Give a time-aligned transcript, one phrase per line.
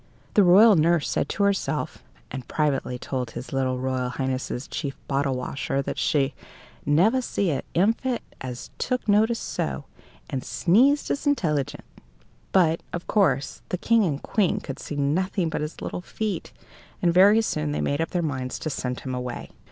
[0.33, 5.35] The royal nurse said to herself, and privately told his little royal highness's chief bottle
[5.35, 6.33] washer that she
[6.87, 9.85] "never see a infant as took notice so,
[10.27, 11.85] and sneezed as intelligent."
[12.51, 16.51] But, of course, the King and Queen could see nothing but his little feet,
[16.99, 19.51] and very soon they made up their minds to send him away.